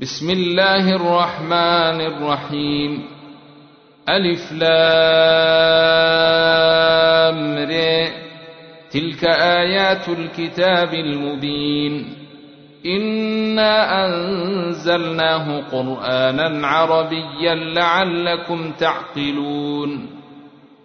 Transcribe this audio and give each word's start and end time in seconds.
بسم 0.00 0.30
الله 0.30 0.96
الرحمن 0.96 2.00
الرحيم. 2.00 3.02
ألف 4.08 4.52
لام 4.52 4.78
ر. 7.70 8.08
تلك 8.90 9.24
آيات 9.24 10.08
الكتاب 10.08 10.94
المبين. 10.94 12.14
إنا 12.86 14.06
أنزلناه 14.06 15.60
قرآنا 15.72 16.66
عربيا 16.66 17.54
لعلكم 17.54 18.72
تعقلون. 18.72 20.19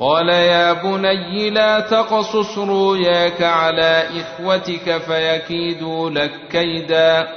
قال 0.00 0.28
يا 0.28 0.72
بني 0.72 1.50
لا 1.50 1.80
تقصص 1.80 2.58
رؤياك 2.58 3.42
على 3.42 4.04
إخوتك 4.20 4.98
فيكيدوا 4.98 6.10
لك 6.10 6.30
كيدا. 6.50 7.28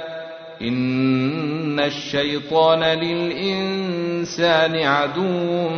إن 0.62 1.80
الشيطان 1.80 2.80
للإنسان 2.80 4.76
عدو 4.76 5.68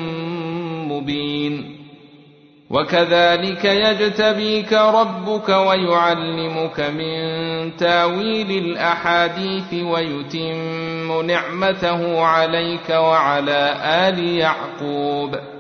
مبين. 0.95 1.77
وكذلك 2.71 3.65
يجتبيك 3.65 4.73
ربك 4.73 5.49
ويعلمك 5.49 6.81
من 6.81 7.77
تاويل 7.77 8.51
الأحاديث 8.51 9.75
ويتم 9.75 11.27
نعمته 11.27 12.23
عليك 12.23 12.91
وعلى 12.91 13.75
آل 13.85 14.29
يعقوب 14.29 15.37
ۖ. 15.37 15.56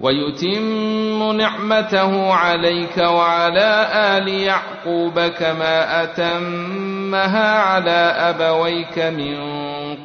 ويتم 0.00 1.32
نعمته 1.32 2.32
عليك 2.32 2.98
وعلى 2.98 3.88
آل 3.94 4.28
يعقوب 4.28 5.20
كما 5.20 6.02
أتمها 6.02 7.58
على 7.58 8.14
أبويك 8.16 8.98
من 8.98 9.36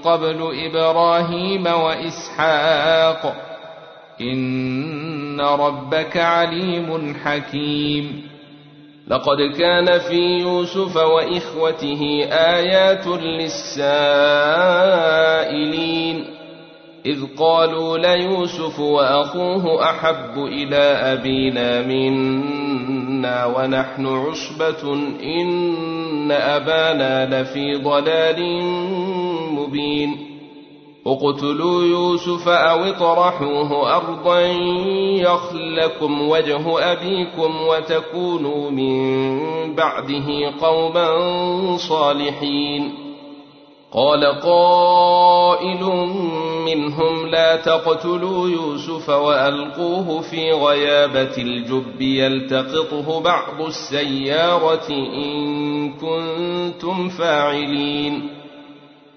قبل 0.03 0.51
إبراهيم 0.65 1.67
وإسحاق. 1.67 3.35
إن 4.21 5.41
ربك 5.41 6.17
عليم 6.17 7.15
حكيم. 7.25 8.35
لقد 9.07 9.37
كان 9.57 9.99
في 9.99 10.39
يوسف 10.39 10.95
وإخوته 10.95 12.27
آيات 12.31 13.07
للسائلين. 13.07 13.95
إذ 17.05 17.25
قالوا 17.37 17.97
ليوسف 17.97 18.79
وأخوه 18.79 19.89
أحب 19.89 20.37
إلى 20.37 20.75
أبينا 21.13 21.81
منا 21.81 23.45
ونحن 23.45 24.05
عصبة 24.07 24.93
إن 25.23 26.31
أبانا 26.31 27.41
لفي 27.41 27.75
ضلال 27.75 28.63
مبين. 29.53 30.17
اقتلوا 31.07 31.83
يوسف 31.83 32.47
أو 32.47 32.83
اطرحوه 32.83 33.95
أرضا 33.97 34.39
يخلكم 35.19 36.29
وجه 36.29 36.91
أبيكم 36.91 37.67
وتكونوا 37.67 38.71
من 38.71 39.75
بعده 39.75 40.53
قوما 40.61 41.07
صالحين. 41.77 43.04
قال 43.95 44.41
قائل 44.41 45.83
منهم 46.65 47.27
لا 47.27 47.55
تقتلوا 47.55 48.49
يوسف 48.49 49.09
وألقوه 49.09 50.21
في 50.21 50.51
غيابة 50.51 51.37
الجب 51.37 52.01
يلتقطه 52.01 53.21
بعض 53.21 53.61
السيارة 53.61 54.89
إن 54.89 55.93
كنتم 55.93 57.09
فاعلين. 57.09 58.29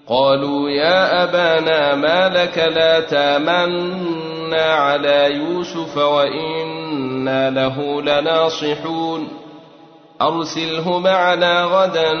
قالوا 0.07 0.69
يا 0.69 1.23
أبانا 1.23 1.95
ما 1.95 2.29
لك 2.29 2.57
لا 2.57 2.99
تامنا 2.99 4.73
على 4.73 5.35
يوسف 5.35 5.97
وإنا 5.97 7.49
له 7.49 8.01
لناصحون. 8.01 9.38
أرسله 10.21 10.99
معنا 10.99 11.63
غدا 11.63 12.13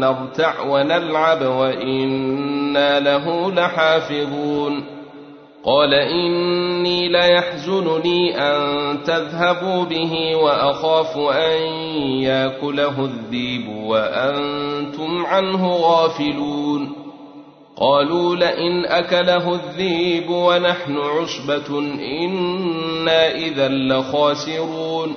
نرتع 0.00 0.60
ونلعب 0.60 1.42
وإنا 1.42 3.00
له 3.00 3.52
لحافظون. 3.52 4.84
قال 5.64 5.94
إني 5.94 7.08
ليحزنني 7.08 8.40
أن 8.40 8.62
تذهبوا 9.02 9.84
به 9.84 10.36
وأخاف 10.36 11.18
أن 11.18 11.62
يأكله 12.22 13.04
الذيب 13.04 13.68
وأنتم 13.68 15.26
عنه 15.26 15.76
غافلون. 15.76 16.92
قالوا 17.76 18.36
لئن 18.36 18.84
أكله 18.84 19.54
الذيب 19.54 20.30
ونحن 20.30 20.96
عصبة 20.96 21.78
إنا 22.18 23.30
إذا 23.30 23.68
لخاسرون. 23.68 25.16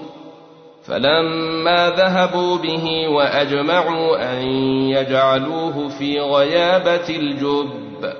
فلما 0.89 1.89
ذهبوا 1.89 2.57
به 2.57 3.07
وأجمعوا 3.07 4.33
أن 4.33 4.41
يجعلوه 4.89 5.89
في 5.89 6.19
غيابة 6.19 7.09
الجب 7.09 8.13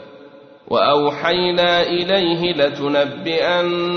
وأوحينا 0.67 1.81
إليه 1.81 2.53
لتنبئنهم 2.53 3.89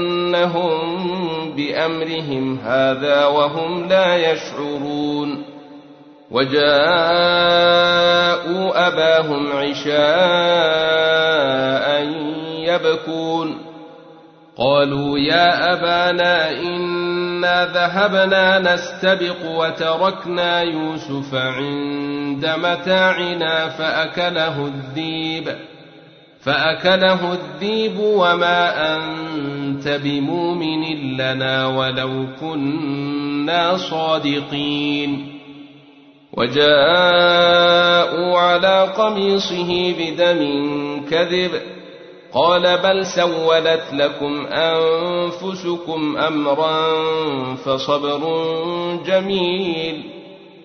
بأمرهم 1.56 2.59
هذا 2.59 3.27
وهم 3.27 3.88
لا 3.88 4.16
يشعرون 4.32 5.44
وجاءوا 6.31 6.62
أباهم 8.88 9.53
عشاء 9.53 10.03
يبكون 12.59 13.59
قالوا 14.56 15.19
يا 15.19 15.72
أبانا 15.72 16.50
إن 16.50 17.12
إنا 17.43 17.67
ذهبنا 17.67 18.75
نستبق 18.75 19.45
وتركنا 19.45 20.63
يوسف 20.63 21.35
عند 21.35 22.47
متاعنا 22.47 23.69
فأكله 23.69 24.67
الذيب 24.67 25.57
فأكله 26.41 27.33
الذيب 27.33 27.99
وما 27.99 28.95
أنت 28.97 29.89
بمؤمن 29.89 31.17
لنا 31.17 31.67
ولو 31.67 32.27
كنا 32.41 33.77
صادقين 33.77 35.39
وجاءوا 36.33 36.79
على 38.39 38.93
قميصه 38.97 39.95
بدم 39.99 40.41
كذب 41.11 41.72
قال 42.34 42.78
بل 42.78 43.06
سولت 43.06 43.84
لكم 43.93 44.47
أنفسكم 44.47 46.16
أمرا 46.16 46.94
فصبر 47.54 48.20
جميل 49.06 50.04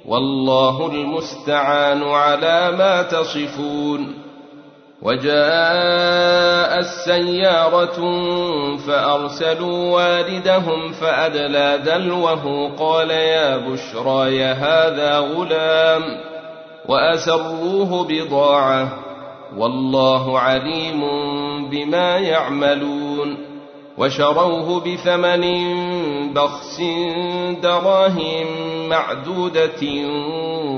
والله 0.06 0.92
المستعان 0.92 2.04
على 2.04 2.72
ما 2.72 3.02
تصفون 3.02 4.28
وجاء 5.02 6.80
السيارة 6.80 8.00
فأرسلوا 8.78 9.96
والدهم 9.96 10.92
فأدلى 10.92 11.78
دلوه 11.86 12.72
قال 12.80 13.12
يا 13.12 13.58
بشرى 13.58 14.44
هذا 14.44 15.20
غلام 15.20 16.04
وأسروه 16.90 18.08
بضاعة 18.10 19.07
والله 19.58 20.40
عليم 20.40 21.02
بما 21.70 22.18
يعملون 22.18 23.38
وشروه 23.98 24.80
بثمن 24.80 25.44
بخس 26.34 26.82
دراهم 27.64 28.48
معدودة 28.90 29.82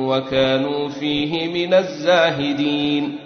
وكانوا 0.07 0.89
فيه 0.89 1.47
من 1.47 1.73
الزاهدين 1.73 3.19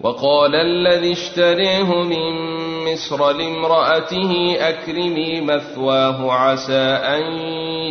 وقال 0.00 0.54
الذي 0.54 1.12
اشتريه 1.12 2.02
من 2.02 2.56
مصر 2.92 3.32
لامرأته 3.32 4.56
أكرمي 4.60 5.40
مثواه 5.40 6.32
عسى 6.32 6.98
أن 7.04 7.22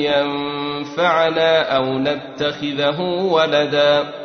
ينفعنا 0.02 1.62
أو 1.78 2.00
نتخذه 2.00 3.02
ولدا 3.32 4.25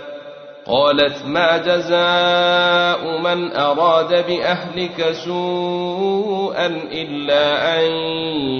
قالت 0.71 1.25
ما 1.25 1.57
جزاء 1.57 3.19
من 3.21 3.51
أراد 3.51 4.27
بأهلك 4.27 5.11
سوءا 5.11 6.67
إلا 6.91 7.77
أن 7.79 7.91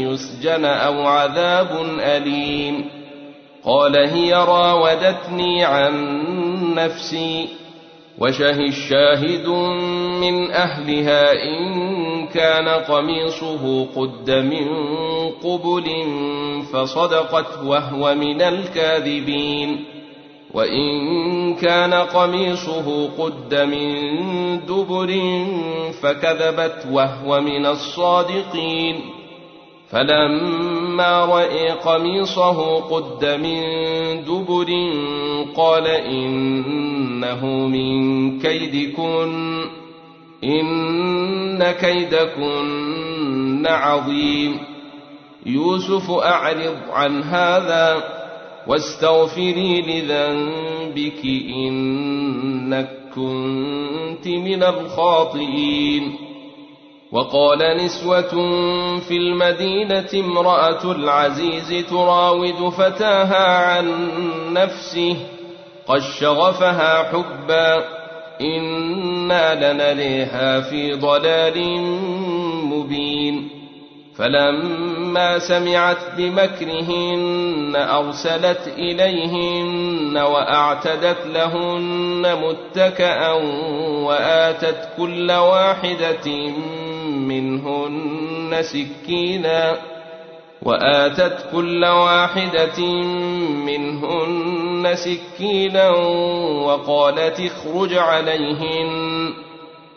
يسجن 0.02 0.66
أو 0.66 1.08
عذاب 1.08 1.86
أليم. 2.00 2.90
قال 3.66 3.96
هي 3.96 4.34
راودتني 4.34 5.66
عن 5.66 5.94
نفسي 6.76 7.48
وشه 8.20 8.60
الشاهد 8.60 9.48
من 10.22 10.52
أهلها 10.52 11.32
إن 11.32 12.28
كان 12.28 12.68
قميصه 12.68 13.86
قد 13.96 14.32
من 14.32 14.68
قبل 15.44 15.86
فصدقت 16.74 17.64
وهو 17.64 18.16
من 18.16 18.42
الكاذبين. 18.42 20.01
وإن 20.54 21.56
كان 21.56 21.94
قميصه 21.94 23.10
قد 23.18 23.56
من 23.56 24.12
دبر 24.60 25.20
فكذبت 26.02 26.88
وهو 26.92 27.42
من 27.42 27.66
الصادقين. 27.66 29.02
فلما 29.90 31.26
رأي 31.26 31.70
قميصه 31.70 32.80
قد 32.80 33.26
من 33.26 33.62
دبر 34.24 34.70
قال 35.56 35.88
إنه 35.88 37.46
من 37.46 38.40
كيدكن 38.40 39.66
إن 40.44 41.72
كيدكن 41.72 43.68
عظيم. 43.68 44.60
يوسف 45.46 46.12
أعرض 46.12 46.78
عن 46.94 47.24
هذا. 47.24 48.21
واستغفري 48.68 49.82
لذنبك 49.82 51.26
إنك 51.56 52.90
كنت 53.16 54.28
من 54.28 54.64
الخاطئين. 54.64 56.16
وقال 57.12 57.78
نسوة 57.78 58.32
في 59.00 59.18
المدينة 59.18 60.10
امرأة 60.14 60.92
العزيز 60.92 61.86
تراود 61.90 62.70
فتاها 62.70 63.58
عن 63.58 64.10
نفسه 64.54 65.18
قد 65.88 66.02
شغفها 66.20 67.04
حبا 67.04 67.86
إنا 68.42 69.74
لنريها 69.74 70.62
في 70.62 70.94
ضلال 70.94 71.82
مبين. 72.64 73.61
فلما 74.16 75.40
سمعت 75.40 75.98
بمكرهن 76.18 77.76
أرسلت 77.76 78.74
إليهن 78.78 80.18
وأعتدت 80.18 81.26
لهن 81.26 82.38
متكئا 82.44 83.32
وآتت 84.04 84.90
كل 84.98 85.32
واحدة 85.32 86.28
منهن 87.10 88.58
سكينا 88.62 89.78
وآتت 90.62 91.46
كل 91.52 91.86
واحدة 91.86 92.86
منهن 93.66 94.96
سكينا 94.96 95.90
وقالت 96.66 97.40
اخرج 97.40 97.94
عليهن 97.94 99.34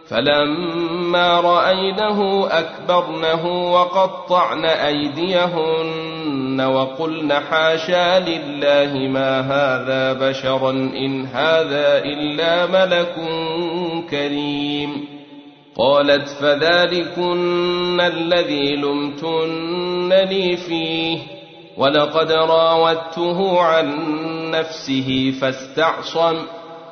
فلما 0.08 1.40
رأينه 1.40 2.48
أكبرنه 2.50 3.72
وقطعن 3.72 4.64
أيديهن 4.64 6.60
وقلن 6.60 7.32
حاشا 7.32 8.18
لله 8.18 9.08
ما 9.08 9.40
هذا 9.40 10.12
بشرا 10.12 10.70
إن 10.70 11.26
هذا 11.26 11.98
إلا 12.04 12.66
ملك 12.66 13.14
كريم. 14.10 15.08
قالت 15.76 16.28
فذلكن 16.28 18.00
الذي 18.00 18.76
لمتنني 18.76 20.56
فيه 20.56 21.18
ولقد 21.76 22.32
راودته 22.32 23.60
عن 23.60 23.96
نفسه 24.50 25.34
فاستعصم. 25.40 26.36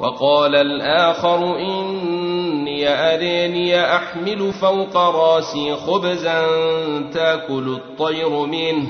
وقال 0.00 0.56
الآخر 0.56 1.58
إني 1.58 2.88
أريني 2.88 3.96
أحمل 3.96 4.52
فوق 4.52 4.96
رأسي 4.96 5.74
خبزا 5.74 6.46
تأكل 7.14 7.68
الطير 7.68 8.28
منه. 8.28 8.86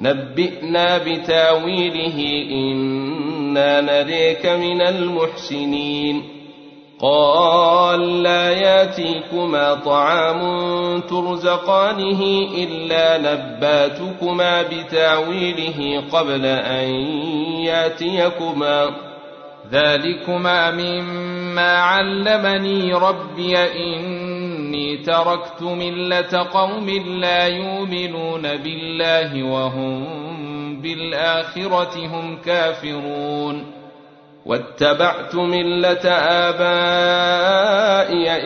نبئنا 0.00 0.98
بتأويله 0.98 2.46
إنا 2.50 3.80
نريك 3.80 4.46
من 4.46 4.80
المحسنين. 4.80 6.22
قال 7.00 8.22
لا 8.22 8.50
ياتيكما 8.50 9.74
طعام 9.74 10.40
ترزقانه 11.00 12.22
إلا 12.58 13.18
نباتكما 13.18 14.62
بتأويله 14.62 16.02
قبل 16.12 16.46
أن 16.46 16.88
ياتيكما. 17.64 19.09
ذلكما 19.72 20.70
مما 20.70 21.76
علمني 21.76 22.94
ربي 22.94 23.58
اني 23.58 24.96
تركت 24.96 25.62
مله 25.62 26.48
قوم 26.52 26.90
لا 27.20 27.46
يؤمنون 27.46 28.42
بالله 28.42 29.42
وهم 29.42 30.20
بالاخره 30.80 32.06
هم 32.06 32.38
كافرون 32.44 33.66
واتبعت 34.46 35.34
مله 35.34 36.10
ابائي 36.48 37.72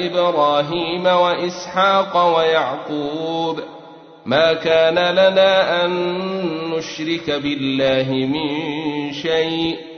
إبراهيم 0.06 1.06
واسحاق 1.06 2.36
ويعقوب 2.36 3.60
ما 4.26 4.52
كان 4.52 4.94
لنا 4.94 5.84
ان 5.84 5.90
نشرك 6.70 7.30
بالله 7.30 8.12
من 8.12 9.12
شيء 9.12 9.93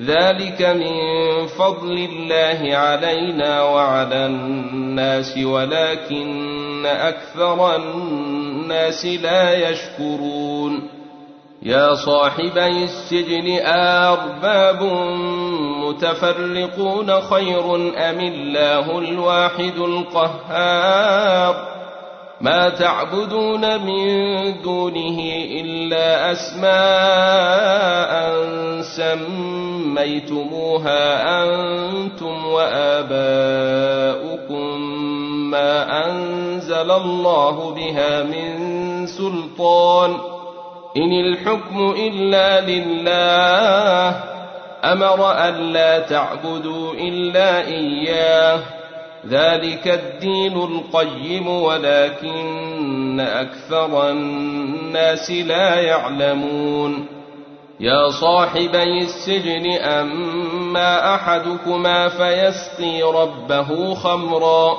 ذلك 0.00 0.62
من 0.62 0.94
فضل 1.46 2.08
الله 2.10 2.76
علينا 2.76 3.62
وعلى 3.62 4.26
الناس 4.26 5.38
ولكن 5.38 6.86
أكثر 6.86 7.76
الناس 7.76 9.06
لا 9.06 9.70
يشكرون. 9.70 10.88
يا 11.62 11.94
صاحبي 11.94 12.84
السجن 12.84 13.66
أرباب 13.66 14.82
متفرقون 15.84 17.20
خير 17.20 17.74
أم 18.10 18.20
الله 18.20 18.98
الواحد 18.98 19.78
القهار؟ 19.78 21.68
ما 22.40 22.68
تعبدون 22.68 23.80
من 23.86 24.62
دونه 24.62 25.18
إلا 25.60 26.32
أسماء 26.32 28.08
سميتموها 29.98 31.04
أنتم 31.42 32.46
وآباؤكم 32.46 33.18
ما 35.50 36.06
أنزل 36.06 36.90
الله 36.90 37.74
بها 37.74 38.22
من 38.22 38.56
سلطان. 39.06 40.16
إن 40.96 41.12
الحكم 41.12 41.94
إلا 41.98 42.60
لله. 42.60 44.22
أمر 44.84 45.32
ألا 45.32 45.98
تعبدوا 45.98 46.94
إلا 46.94 47.66
إياه. 47.66 48.60
ذلك 49.26 49.88
الدين 49.88 50.56
القيم 50.56 51.48
ولكن 51.48 53.20
أكثر 53.20 54.10
الناس 54.10 55.30
لا 55.30 55.80
يعلمون. 55.80 57.06
يا 57.80 58.10
صاحبي 58.10 59.02
السجن 59.02 59.70
أما 59.82 61.14
أحدكما 61.14 62.08
فيسقي 62.08 63.02
ربه 63.02 63.94
خمرًا 63.94 64.78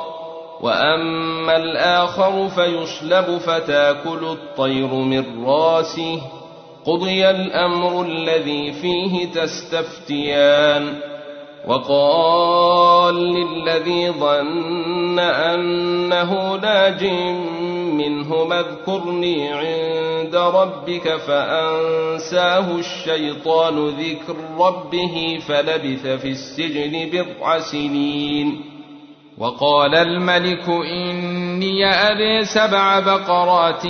وأما 0.61 1.57
الآخر 1.57 2.49
فيصلب 2.49 3.37
فتأكل 3.37 4.23
الطير 4.23 4.87
من 4.87 5.45
رأسه. 5.45 6.21
قضي 6.85 7.29
الأمر 7.29 8.01
الذي 8.01 8.73
فيه 8.73 9.25
تستفتيان. 9.25 10.99
وقال 11.69 13.15
للذي 13.15 14.09
ظن 14.09 15.19
أنه 15.19 16.55
ناج 16.55 17.03
منهما 17.93 18.59
اذكرني 18.59 19.49
عند 19.49 20.35
ربك 20.35 21.17
فأنساه 21.17 22.71
الشيطان 22.79 23.87
ذكر 23.87 24.35
ربه 24.59 25.39
فلبث 25.47 26.07
في 26.07 26.27
السجن 26.27 27.09
بضع 27.13 27.59
سنين. 27.59 28.61
وقال 29.37 29.95
الملك 29.95 30.69
إني 30.69 31.85
أري 31.85 32.45
سبع 32.45 32.99
بقرات 32.99 33.83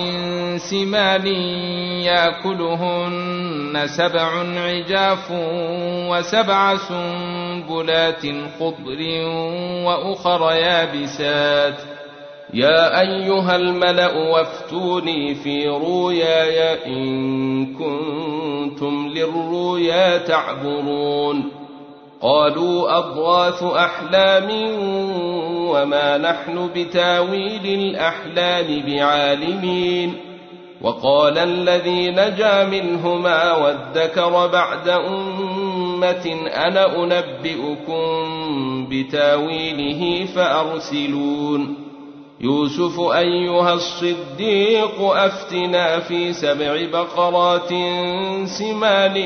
سمان 0.57 1.27
يأكلهن 2.05 3.48
سبع 3.85 4.59
عجاف 4.59 5.31
وسبع 6.09 6.77
سنبلات 6.77 8.21
خضر 8.59 8.99
وأخر 9.85 10.51
يابسات. 10.51 11.75
يا 12.53 12.99
أيها 12.99 13.55
الملأ 13.55 14.13
وافتوني 14.13 15.35
في 15.35 15.67
رؤياي 15.67 16.85
إن 16.85 17.65
كنتم 17.65 19.07
للرؤيا 19.07 20.17
تعبرون. 20.17 21.51
قالوا 22.21 22.97
أضغاث 22.97 23.63
أحلام 23.63 24.49
وما 25.69 26.17
نحن 26.17 26.69
بتاويل 26.75 27.65
الأحلام 27.65 28.83
بعالمين. 28.85 30.28
وقال 30.81 31.37
الذي 31.37 32.09
نجا 32.11 32.63
منهما 32.63 33.55
وادكر 33.55 34.47
بعد 34.47 34.89
أمة 34.89 36.37
أنا 36.53 37.03
أنبئكم 37.03 38.07
بتاويله 38.89 40.25
فأرسلون. 40.25 41.89
يوسف 42.41 42.99
أيها 42.99 43.73
الصديق 43.73 45.01
أفتنا 45.01 45.99
في 45.99 46.33
سبع 46.33 46.85
بقرات 46.93 47.69
سمان 48.45 49.17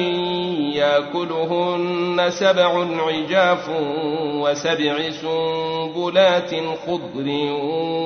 يأكلهن 0.73 2.29
سبع 2.29 2.85
عجاف 3.07 3.69
وسبع 4.35 5.09
سنبلات 5.09 6.51
خضر 6.87 7.27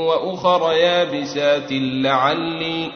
وأخر 0.08 0.72
يابسات 0.72 1.72
لعلي 1.72 2.92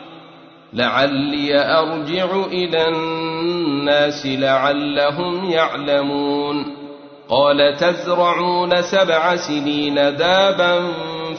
لعلي 0.73 1.59
أرجع 1.59 2.45
إلى 2.45 2.87
الناس 2.87 4.25
لعلهم 4.25 5.49
يعلمون 5.49 6.81
قال 7.29 7.77
تزرعون 7.77 8.81
سبع 8.81 9.35
سنين 9.35 9.95
دابا 9.95 10.91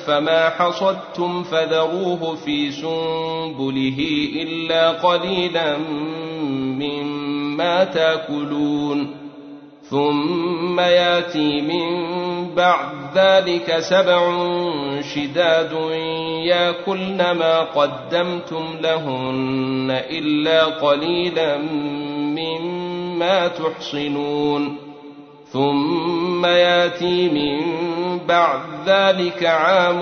فما 0.07 0.49
حصدتم 0.49 1.43
فذروه 1.43 2.35
في 2.35 2.71
سنبله 2.71 4.29
إلا 4.43 4.91
قليلا 4.91 5.79
مما 6.79 7.85
تاكلون 7.85 9.22
ثم 9.93 10.81
ياتي 10.81 11.61
من 11.61 11.85
بعد 12.55 12.93
ذلك 13.15 13.79
سبع 13.79 14.33
شداد 15.15 15.73
ياكلن 16.45 17.31
ما 17.31 17.61
قدمتم 17.61 18.65
لهن 18.81 20.03
إلا 20.11 20.65
قليلا 20.65 21.59
مما 22.39 23.49
تحصنون. 23.49 24.77
ثم 25.53 26.47
ياتي 26.47 27.29
من 27.29 27.61
بعد 28.29 28.61
ذلك 28.87 29.45
عام 29.45 30.01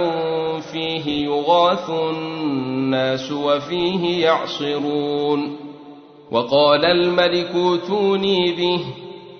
فيه 0.72 1.26
يغاث 1.26 1.90
الناس 1.90 3.32
وفيه 3.32 4.26
يعصرون. 4.26 5.56
وقال 6.30 6.84
الملك 6.84 7.54
اوتوني 7.54 8.52
به. 8.52 9.09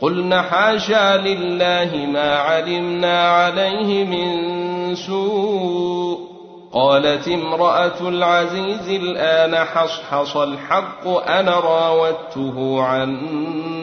قلن 0.00 0.42
حاشا 0.42 1.16
لله 1.16 2.06
ما 2.06 2.34
علمنا 2.36 3.30
عليه 3.30 4.04
من 4.04 4.94
سوء. 4.94 6.28
قالت 6.72 7.28
امرأة 7.28 8.08
العزيز 8.08 8.88
الآن 8.88 9.64
حصحص 9.64 10.36
الحق 10.36 11.08
أنا 11.08 11.60
راودته 11.60 12.82
عن 12.82 13.18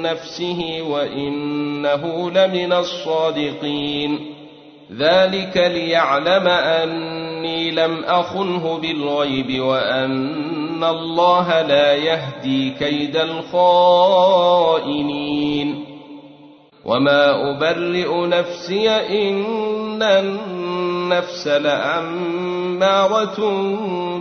نفسه 0.01 0.81
وإنه 0.89 2.31
لمن 2.31 2.73
الصادقين. 2.73 4.35
ذلك 4.97 5.57
ليعلم 5.57 6.47
أني 6.47 7.71
لم 7.71 8.03
أخنه 8.03 8.77
بالغيب 8.81 9.61
وأن 9.61 10.83
الله 10.83 11.61
لا 11.61 11.95
يهدي 11.95 12.69
كيد 12.69 13.15
الخائنين. 13.17 14.45
وما 16.85 17.51
أبرئ 17.51 18.27
نفسي 18.27 18.89
إن 18.89 20.03
النفس 20.03 21.47
لأمارة 21.47 23.39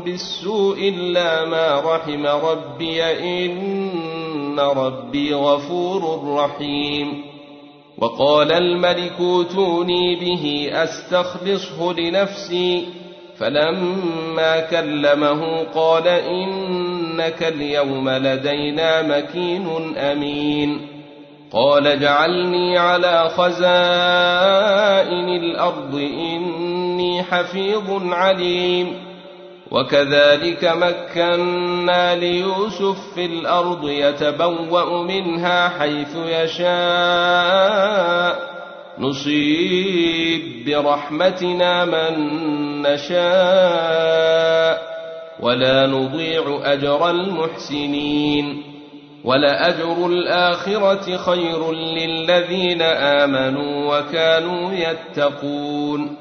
بالسوء 0.04 0.78
إلا 0.78 1.44
ما 1.44 1.80
رحم 1.80 2.26
ربي 2.26 3.02
إن 3.04 4.61
ربي 4.61 5.35
غفور 5.35 6.21
رحيم 6.37 7.25
وقال 7.99 8.52
الملك 8.52 9.21
اوتوني 9.21 10.14
به 10.21 10.71
استخلصه 10.73 11.92
لنفسي 11.92 12.87
فلما 13.37 14.61
كلمه 14.61 15.62
قال 15.75 16.09
انك 16.09 17.42
اليوم 17.42 18.09
لدينا 18.09 19.02
مكين 19.02 19.97
امين 19.97 20.93
قال 21.54 21.87
اجعلني 21.87 22.78
على 22.78 23.28
خزائن 23.28 25.28
الأرض 25.28 25.94
إني 25.94 27.23
حفيظ 27.23 28.12
عليم. 28.12 28.96
وكذلك 29.70 30.64
مكنا 30.64 32.14
ليوسف 32.14 33.14
في 33.14 33.26
الأرض 33.26 33.88
يتبوأ 33.88 35.02
منها 35.02 35.68
حيث 35.68 36.16
يشاء. 36.26 36.64
نصيب 38.99 40.42
برحمتنا 40.66 41.84
من 41.84 42.12
نشاء. 42.82 44.82
ولا 45.40 45.87
نضيع 45.87 46.61
أجر 46.64 47.11
المحسنين. 47.11 48.74
ولأجر 49.25 50.07
الآخرة 50.07 51.16
خير 51.16 51.73
للذين 51.73 52.83
آمنوا 52.83 53.99
وكانوا 53.99 54.73
يتقون. 54.73 56.16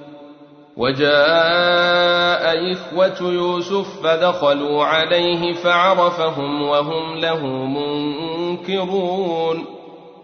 وجاء 0.78 2.72
إخوة 2.72 3.34
يوسف 3.34 4.02
فدخلوا 4.04 4.86
عليه 4.86 5.54
فعرفهم 5.54 6.62
وهم 6.62 7.18
له 7.18 7.48
منكرون. 7.48 8.94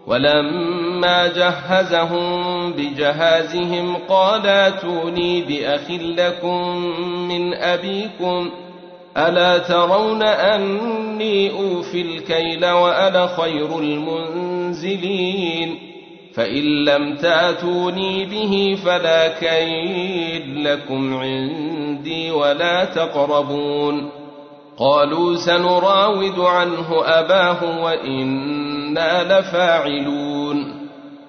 ولما 0.06 1.26
جهزهم 1.26 2.72
بجهازهم 2.72 3.96
قال 4.08 4.46
أتوني 4.46 5.42
بأخ 5.42 5.90
لكم 5.90 6.76
من 7.28 7.54
أبيكم؟ 7.54 8.50
ألا 9.16 9.58
ترون 9.58 10.22
أني 10.22 11.50
أوفي 11.50 12.02
الكيل 12.02 12.66
وأنا 12.66 13.26
خير 13.26 13.78
المنزلين 13.78 15.78
فإن 16.34 16.84
لم 16.84 17.16
تأتوني 17.16 18.24
به 18.24 18.78
فلا 18.84 19.28
كيد 19.28 20.66
لكم 20.66 21.14
عندي 21.14 22.30
ولا 22.30 22.84
تقربون 22.84 24.10
قالوا 24.78 25.36
سنراود 25.36 26.38
عنه 26.38 27.02
أباه 27.04 27.82
وإنا 27.82 29.40
لفاعلون 29.40 30.29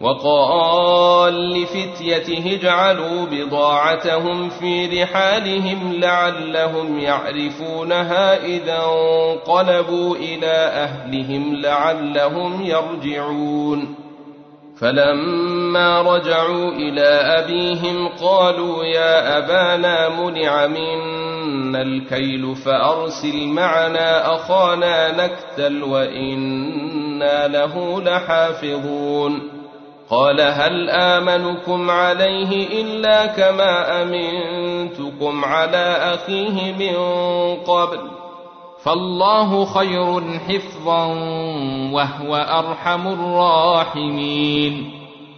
وقال 0.01 1.33
لفتيته 1.33 2.55
اجعلوا 2.55 3.25
بضاعتهم 3.31 4.49
في 4.49 5.03
رحالهم 5.03 5.93
لعلهم 5.93 6.99
يعرفونها 6.99 8.45
إذا 8.45 8.81
انقلبوا 8.85 10.15
إلى 10.15 10.71
أهلهم 10.85 11.55
لعلهم 11.55 12.61
يرجعون. 12.61 13.95
فلما 14.79 16.01
رجعوا 16.01 16.71
إلى 16.71 17.07
أبيهم 17.39 18.07
قالوا 18.07 18.83
يا 18.83 19.37
أبانا 19.37 20.09
منع 20.09 20.67
منا 20.67 21.81
الكيل 21.81 22.55
فأرسل 22.55 23.47
معنا 23.47 24.35
أخانا 24.35 25.25
نكتل 25.25 25.83
وإنا 25.83 27.47
له 27.47 28.01
لحافظون. 28.01 29.50
قال 30.11 30.41
هل 30.41 30.89
آمنكم 30.89 31.89
عليه 31.91 32.81
إلا 32.81 33.25
كما 33.25 34.01
أمنتكم 34.01 35.45
على 35.45 36.15
أخيه 36.15 36.71
من 36.71 36.95
قبل 37.63 37.97
ۖ 37.97 38.21
فالله 38.83 39.65
خير 39.65 40.39
حفظا 40.39 41.05
وهو 41.93 42.35
أرحم 42.35 43.07
الراحمين 43.07 44.91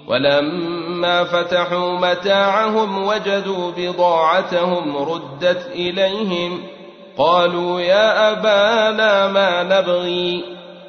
ولما 0.07 1.23
فتحوا 1.23 1.99
متاعهم 1.99 3.07
وجدوا 3.07 3.71
بضاعتهم 3.77 4.97
ردت 4.97 5.71
إليهم 5.75 6.63
قالوا 7.17 7.81
يا 7.81 8.31
أبانا 8.31 9.27
ما 9.27 9.63
نبغي 9.63 10.43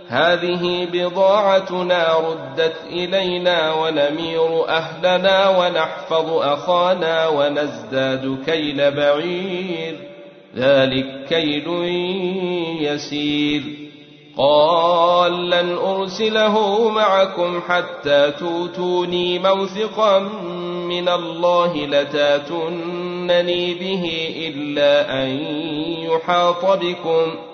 هذه 0.08 0.88
بضاعتنا 0.92 2.18
ردت 2.18 2.76
إلينا 2.86 3.74
ونمير 3.74 4.68
أهلنا 4.68 5.58
ونحفظ 5.58 6.32
أخانا 6.32 7.28
ونزداد 7.28 8.38
كيل 8.46 8.90
بعير. 8.90 9.96
ذلك 10.56 11.26
كيل 11.28 11.68
يسير. 12.80 13.62
قال 14.38 15.50
لن 15.50 15.76
أرسله 15.76 16.88
معكم 16.90 17.60
حتى 17.68 18.30
توتوني 18.30 19.38
موثقا 19.38 20.18
من 20.88 21.08
الله 21.08 21.86
لتاتونني 21.86 23.74
به 23.74 24.32
إلا 24.48 25.22
أن 25.22 25.28
يحاط 26.00 26.64
بكم. 26.64 27.53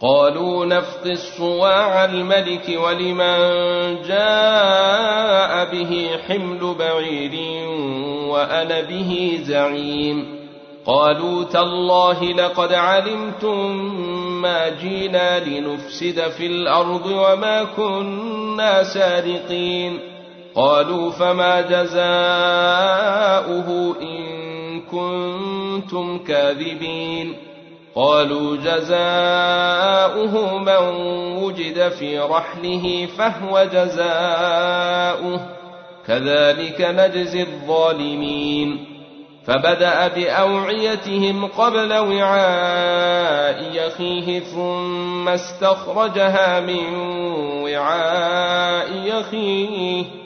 قالوا 0.00 0.66
نفقي 0.66 1.12
الصواع 1.12 2.04
الملك 2.04 2.78
ولمن 2.84 3.38
جاء 4.02 5.64
به 5.72 6.10
حمل 6.28 6.74
بعير 6.78 7.32
وأنا 8.28 8.80
به 8.80 9.40
زعيم. 9.42 10.46
قالوا 10.86 11.44
تالله 11.44 12.24
لقد 12.24 12.72
علمتم 12.72 13.76
ما 14.42 14.68
جينا 14.68 15.44
لنفسد 15.44 16.28
في 16.28 16.46
الأرض 16.46 17.06
وما 17.06 17.64
كنا 17.64 18.82
سارقين. 18.82 20.00
قالوا 20.54 21.10
فما 21.10 21.60
جزاؤه 21.60 21.96
إن 24.02 24.80
كنتم 24.80 26.18
كاذبين. 26.18 27.45
قالوا 27.96 28.56
جزاؤه 28.56 30.58
من 30.58 30.78
وجد 31.42 31.88
في 31.88 32.18
رحله 32.18 33.08
فهو 33.18 33.68
جزاؤه. 33.72 35.40
كذلك 36.06 36.80
نجزي 36.80 37.42
الظالمين. 37.42 38.86
فبدأ 39.46 40.08
بأوعيتهم 40.08 41.46
قبل 41.46 41.92
وعاء 41.92 43.64
يخيه 43.72 44.40
ثم 44.40 45.28
استخرجها 45.28 46.60
من 46.60 46.94
وعاء 47.62 48.88
يخيه. 49.04 50.25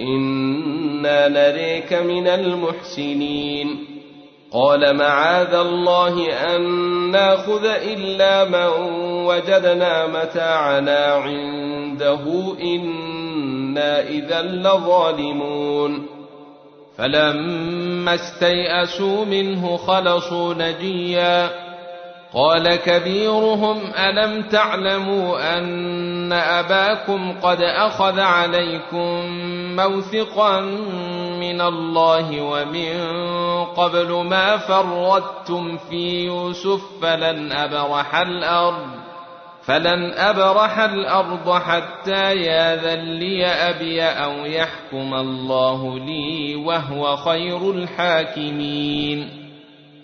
إنا 0.00 1.28
نريك 1.28 1.92
من 1.92 2.26
المحسنين. 2.26 3.86
قال 4.52 4.96
معاذ 4.96 5.54
الله 5.54 6.32
أن 6.32 6.60
ناخذ 7.10 7.64
إلا 7.64 8.44
من 8.44 8.92
وجدنا 9.26 10.06
متاعنا 10.06 11.06
عنده 11.06 12.54
إنا 12.62 14.08
إذا 14.08 14.42
لظالمون. 14.42 16.06
فلما 16.98 18.14
استيئسوا 18.14 19.24
منه 19.24 19.76
خلصوا 19.76 20.54
نجيا. 20.54 21.69
قال 22.34 22.76
كبيرهم 22.76 23.78
ألم 23.98 24.42
تعلموا 24.42 25.58
أن 25.58 26.32
أباكم 26.32 27.40
قد 27.42 27.60
أخذ 27.60 28.20
عليكم 28.20 29.26
موثقا 29.76 30.60
من 31.40 31.60
الله 31.60 32.40
ومن 32.40 33.00
قبل 33.64 34.12
ما 34.12 34.56
فردتم 34.56 35.76
في 35.76 36.24
يوسف 36.26 36.80
فلن 37.02 37.52
أبرح 37.52 38.16
الأرض 38.16 38.86
فلن 39.62 40.12
أبرح 40.12 40.78
الأرض 40.78 41.52
حتى 41.52 42.34
ياذن 42.34 43.00
لي 43.00 43.46
أبي 43.46 44.02
أو 44.02 44.32
يحكم 44.32 45.14
الله 45.14 45.98
لي 45.98 46.56
وهو 46.56 47.16
خير 47.16 47.70
الحاكمين. 47.70 49.39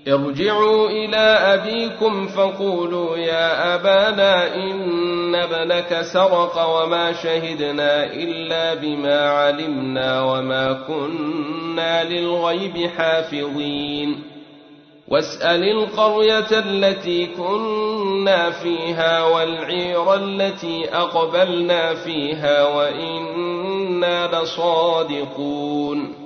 ارجعوا 0.08 0.88
إلى 0.88 1.16
أبيكم 1.54 2.26
فقولوا 2.26 3.16
يا 3.16 3.74
أبانا 3.74 4.54
إن 4.54 5.34
ابنك 5.34 6.02
سرق 6.12 6.66
وما 6.68 7.12
شهدنا 7.12 8.04
إلا 8.04 8.74
بما 8.74 9.30
علمنا 9.30 10.22
وما 10.22 10.72
كنا 10.72 12.04
للغيب 12.04 12.90
حافظين. 12.96 14.22
واسأل 15.08 15.62
القرية 15.62 16.58
التي 16.58 17.26
كنا 17.26 18.50
فيها 18.50 19.24
والعير 19.24 20.14
التي 20.14 20.88
أقبلنا 20.94 21.94
فيها 21.94 22.76
وإنا 22.76 24.42
لصادقون. 24.42 26.25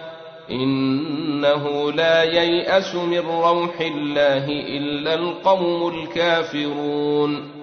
إنه 0.51 1.91
لا 1.91 2.23
ييأس 2.23 2.95
من 2.95 3.19
روح 3.19 3.81
الله 3.81 4.45
إلا 4.47 5.13
القوم 5.13 5.95
الكافرون. 5.95 7.61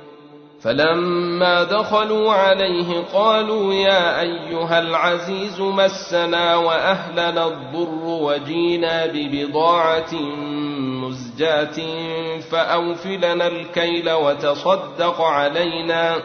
فلما 0.63 1.63
دخلوا 1.63 2.33
عليه 2.33 3.05
قالوا 3.15 3.75
يا 3.75 4.21
أيها 4.21 4.79
العزيز 4.79 5.61
مسنا 5.61 6.57
وأهلنا 6.57 7.47
الضر 7.47 8.05
وجينا 8.05 9.07
ببضاعة 9.07 10.15
مزجاة 10.79 11.79
فأوفلنا 12.51 13.47
الكيل 13.47 14.11
وتصدق 14.11 15.21
علينا. 15.21 16.17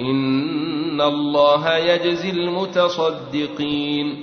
إن 0.00 1.00
الله 1.00 1.76
يجزي 1.76 2.30
المتصدقين. 2.30 4.22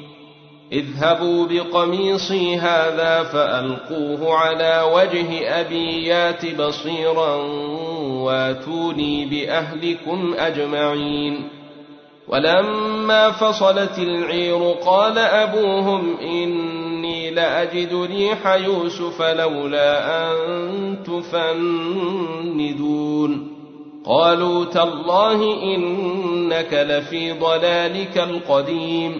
اذهبوا 0.71 1.47
بقميصي 1.47 2.55
هذا 2.55 3.23
فألقوه 3.23 4.35
على 4.35 4.91
وجه 4.93 5.59
أبي 5.59 6.05
يات 6.05 6.55
بصيرا 6.55 7.35
واتوني 8.23 9.25
بأهلكم 9.25 10.35
أجمعين. 10.37 11.49
ولما 12.27 13.31
فصلت 13.31 13.99
العير 13.99 14.71
قال 14.71 15.17
أبوهم 15.17 16.17
إني 16.19 17.31
لأجد 17.31 17.93
ريح 17.93 18.47
يوسف 18.47 19.21
لولا 19.21 20.23
أن 20.31 20.37
تفندون. 21.03 22.31
قالوا 24.05 24.65
تالله 24.65 25.63
إنك 25.63 26.73
لفي 26.73 27.31
ضلالك 27.31 28.17
القديم. 28.17 29.19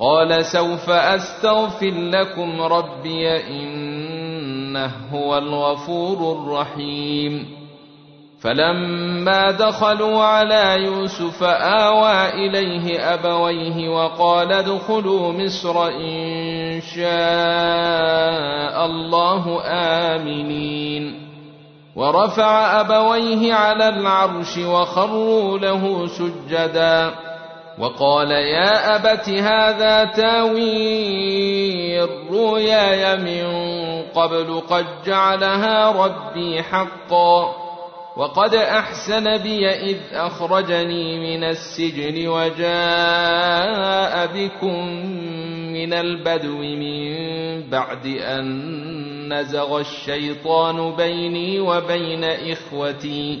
قال 0.00 0.44
سوف 0.44 0.90
أستغفر 0.90 1.90
لكم 1.90 2.62
ربي 2.62 3.48
إنه 3.48 4.90
هو 5.12 5.38
الغفور 5.38 6.32
الرحيم. 6.32 7.60
فلما 8.40 9.50
دخلوا 9.50 10.24
على 10.24 10.84
يوسف 10.84 11.42
آوى 11.42 12.28
إليه 12.28 13.14
أبويه 13.14 13.88
وقال 13.88 14.52
ادخلوا 14.52 15.32
مصر 15.32 15.86
إن 15.86 16.80
شاء 16.80 18.86
الله 18.86 19.62
آمنين. 19.64 21.30
ورفع 21.96 22.80
أبويه 22.80 23.54
على 23.54 23.88
العرش 23.88 24.58
وخروا 24.58 25.58
له 25.58 26.06
سجدا. 26.06 27.29
وقال 27.80 28.30
يا 28.30 28.96
أبت 28.96 29.28
هذا 29.28 30.04
تاويل 30.04 32.08
رؤياي 32.30 33.16
من 33.16 33.44
قبل 34.14 34.60
قد 34.70 34.86
جعلها 35.06 36.04
ربي 36.04 36.62
حقا 36.62 37.54
وقد 38.16 38.54
أحسن 38.54 39.38
بي 39.38 39.68
إذ 39.68 39.96
أخرجني 40.12 41.36
من 41.36 41.44
السجن 41.44 42.28
وجاء 42.28 44.26
بكم 44.26 44.86
من 45.72 45.92
البدو 45.92 46.58
من 46.58 47.10
بعد 47.70 48.06
أن 48.06 49.32
نزغ 49.32 49.80
الشيطان 49.80 50.96
بيني 50.96 51.60
وبين 51.60 52.24
إخوتي 52.24 53.40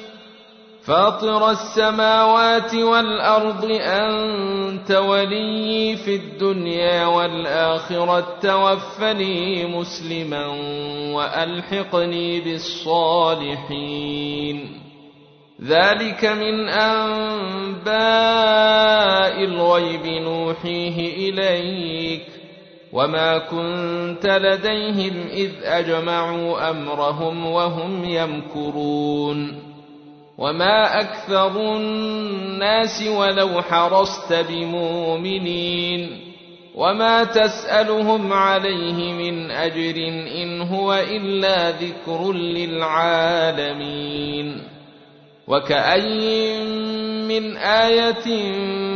فاطر 0.85 1.49
السماوات 1.49 2.75
والأرض 2.75 3.65
أنت 3.71 4.91
ولي 4.91 5.95
في 5.95 6.15
الدنيا 6.15 7.05
والآخرة 7.05 8.37
توفني 8.41 9.65
مسلما 9.65 10.47
وألحقني 11.15 12.39
بالصالحين. 12.41 13.77
ذلك 15.63 16.25
من 16.25 16.69
أنباء 16.69 17.93
الغيب 19.43 20.05
نوحيه 20.05 21.29
إليك. 21.29 22.23
وما 22.93 23.37
كنت 23.37 24.25
لديهم 24.25 25.27
إذ 25.31 25.51
أجمعوا 25.63 26.69
أمرهم 26.69 27.45
وهم 27.45 28.05
يمكرون. 28.05 29.70
وما 30.41 30.99
أكثر 30.99 31.75
الناس 31.77 33.03
ولو 33.07 33.61
حرصت 33.61 34.33
بمؤمنين 34.33 36.31
وما 36.75 37.23
تسألهم 37.23 38.33
عليه 38.33 39.13
من 39.13 39.51
أجر 39.51 39.95
إن 40.43 40.61
هو 40.61 40.93
إلا 40.93 41.71
ذكر 41.71 42.33
للعالمين 42.63 43.81
وكأي 45.47 46.63
من 47.27 47.57
آية 47.57 48.23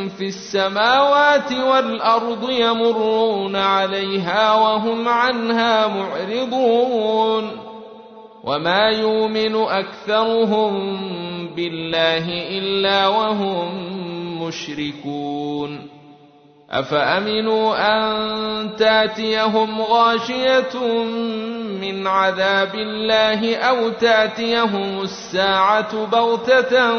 في 0.07 0.27
السماوات 0.27 1.51
والأرض 1.51 2.49
يمرون 2.49 3.55
عليها 3.55 4.53
وهم 4.53 5.07
عنها 5.07 5.87
معرضون 5.87 7.65
وما 8.43 8.89
يؤمن 8.89 9.55
اكثرهم 9.55 11.24
بالله 11.55 12.25
إلا 12.57 13.07
وهم 13.07 13.67
مشركون. 14.43 15.95
أفأمنوا 16.71 17.75
أن 17.77 18.75
تاتيهم 18.75 19.81
غاشية 19.81 21.03
من 21.81 22.07
عذاب 22.07 22.75
الله 22.75 23.55
أو 23.55 23.89
تاتيهم 23.89 25.01
الساعة 25.01 26.05
بغتة 26.05 26.93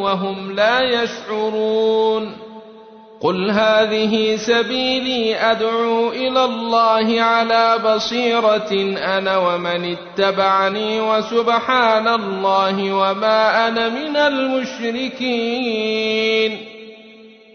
وهم 0.00 0.52
لا 0.52 0.80
يشعرون؟ 0.80 2.47
قل 3.20 3.50
هذه 3.50 4.36
سبيلي 4.36 5.36
ادعو 5.36 6.10
إلى 6.10 6.44
الله 6.44 7.22
على 7.22 7.78
بصيره 7.84 8.72
أنا 9.18 9.36
ومن 9.38 9.96
اتبعني 9.96 11.00
وسبحان 11.00 12.08
الله 12.08 12.92
وما 12.92 13.68
أنا 13.68 13.88
من 13.88 14.16
المشركين 14.16 15.58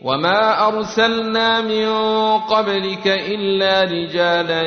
وما 0.02 0.68
ارسلنا 0.68 1.62
من 1.62 1.88
قبلك 2.38 3.08
الا 3.08 3.84
رجالا 3.84 4.62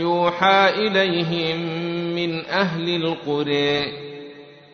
يوحى 0.00 0.68
اليهم 0.76 1.60
من 2.14 2.46
أهل 2.46 2.96
القرى 3.04 4.09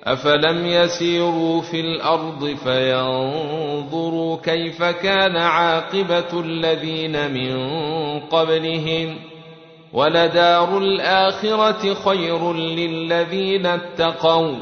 أفلم 0.06 0.66
يسيروا 0.66 1.62
في 1.62 1.80
الأرض 1.80 2.56
فينظروا 2.64 4.36
كيف 4.36 4.82
كان 4.82 5.36
عاقبة 5.36 6.40
الذين 6.40 7.30
من 7.32 7.56
قبلهم 8.20 9.18
ولدار 9.92 10.78
الآخرة 10.78 11.94
خير 11.94 12.52
للذين 12.52 13.66
اتقوا 13.66 14.56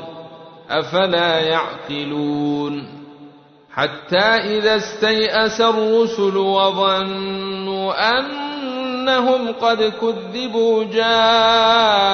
أفلا 0.71 1.41
يعقلون 1.41 2.89
حتى 3.73 4.25
إذا 4.25 4.77
استيأس 4.77 5.61
الرسل 5.61 6.37
وظنوا 6.37 8.19
أن 8.19 8.44
أنهم 9.09 9.53
قد 9.53 9.93
كذبوا 10.01 10.85
جاءهم 10.85 12.13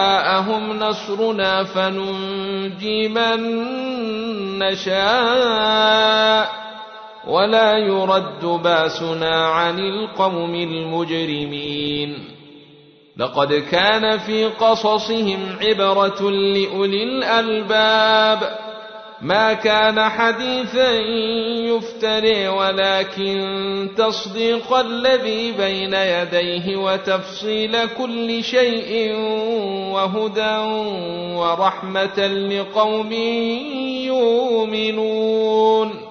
نصرنا 0.78 1.64
فننجي 1.64 3.08
من 3.08 3.40
نشاء 4.58 6.50
ولا 7.26 7.78
يرد 7.78 8.44
باسنا 8.44 9.46
عن 9.46 9.78
القوم 9.78 10.54
المجرمين. 10.54 12.24
لقد 13.16 13.52
كان 13.54 14.18
في 14.18 14.44
قصصهم 14.44 15.56
عبرة 15.60 16.30
لأولي 16.30 17.02
الألباب 17.02 18.69
ما 19.22 19.52
كان 19.52 20.08
حديثا 20.08 20.92
يفتري 21.70 22.48
ولكن 22.48 23.90
تصديق 23.96 24.72
الذي 24.72 25.52
بين 25.52 25.94
يديه 25.94 26.76
وتفصيل 26.76 27.86
كل 27.86 28.44
شيء 28.44 29.14
وهدى 29.92 30.56
ورحمة 31.36 32.26
لقوم 32.26 33.12
يؤمنون. 34.72 36.09